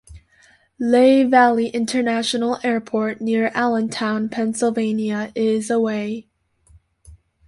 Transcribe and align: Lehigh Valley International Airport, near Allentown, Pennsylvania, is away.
Lehigh 0.79 1.29
Valley 1.29 1.67
International 1.67 2.57
Airport, 2.63 3.21
near 3.21 3.51
Allentown, 3.53 4.29
Pennsylvania, 4.29 5.31
is 5.35 5.69
away. 5.69 6.27